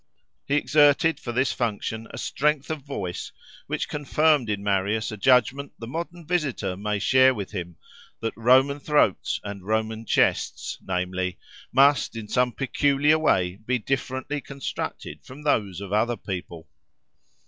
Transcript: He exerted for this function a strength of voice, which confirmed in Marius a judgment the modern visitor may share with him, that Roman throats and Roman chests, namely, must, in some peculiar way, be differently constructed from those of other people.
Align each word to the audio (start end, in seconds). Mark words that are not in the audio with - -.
He 0.47 0.55
exerted 0.55 1.19
for 1.19 1.31
this 1.31 1.51
function 1.51 2.07
a 2.09 2.17
strength 2.17 2.71
of 2.71 2.81
voice, 2.81 3.31
which 3.67 3.87
confirmed 3.87 4.49
in 4.49 4.63
Marius 4.63 5.11
a 5.11 5.15
judgment 5.15 5.73
the 5.77 5.85
modern 5.85 6.25
visitor 6.25 6.75
may 6.75 6.97
share 6.97 7.35
with 7.35 7.51
him, 7.51 7.77
that 8.19 8.33
Roman 8.35 8.79
throats 8.79 9.39
and 9.43 9.63
Roman 9.63 10.07
chests, 10.07 10.79
namely, 10.81 11.37
must, 11.71 12.15
in 12.15 12.27
some 12.27 12.51
peculiar 12.51 13.19
way, 13.19 13.59
be 13.63 13.77
differently 13.77 14.41
constructed 14.41 15.23
from 15.23 15.43
those 15.43 15.79
of 15.81 15.93
other 15.93 16.17
people. 16.17 16.67